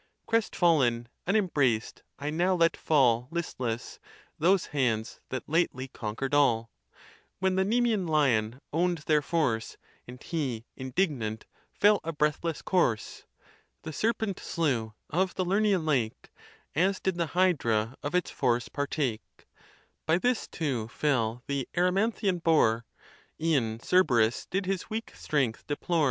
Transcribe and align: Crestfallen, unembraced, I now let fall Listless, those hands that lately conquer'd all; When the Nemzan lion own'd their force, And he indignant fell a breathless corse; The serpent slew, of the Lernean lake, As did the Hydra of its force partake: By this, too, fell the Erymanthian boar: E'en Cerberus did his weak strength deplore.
Crestfallen, 0.25 1.07
unembraced, 1.27 2.01
I 2.17 2.31
now 2.31 2.55
let 2.55 2.75
fall 2.75 3.27
Listless, 3.29 3.99
those 4.39 4.65
hands 4.73 5.19
that 5.29 5.47
lately 5.47 5.89
conquer'd 5.89 6.33
all; 6.33 6.71
When 7.37 7.53
the 7.55 7.63
Nemzan 7.63 8.07
lion 8.07 8.59
own'd 8.73 8.97
their 9.05 9.21
force, 9.21 9.77
And 10.07 10.19
he 10.23 10.65
indignant 10.75 11.45
fell 11.71 11.99
a 12.03 12.11
breathless 12.13 12.63
corse; 12.63 13.25
The 13.83 13.93
serpent 13.93 14.39
slew, 14.39 14.95
of 15.11 15.35
the 15.35 15.45
Lernean 15.45 15.85
lake, 15.85 16.31
As 16.73 16.99
did 16.99 17.13
the 17.17 17.27
Hydra 17.37 17.95
of 18.01 18.15
its 18.15 18.31
force 18.31 18.69
partake: 18.69 19.45
By 20.07 20.17
this, 20.17 20.47
too, 20.47 20.87
fell 20.87 21.43
the 21.45 21.69
Erymanthian 21.75 22.39
boar: 22.41 22.87
E'en 23.39 23.77
Cerberus 23.77 24.47
did 24.47 24.65
his 24.65 24.89
weak 24.89 25.13
strength 25.15 25.67
deplore. 25.67 25.99